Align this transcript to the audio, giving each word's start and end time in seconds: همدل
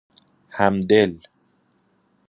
همدل 0.59 1.21